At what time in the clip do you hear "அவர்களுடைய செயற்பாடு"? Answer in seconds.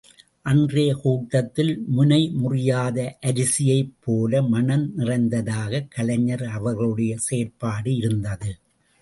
6.49-7.95